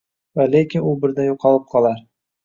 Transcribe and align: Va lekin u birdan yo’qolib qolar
Va 0.39 0.45
lekin 0.53 0.87
u 0.91 0.93
birdan 1.03 1.27
yo’qolib 1.27 1.67
qolar 1.75 2.01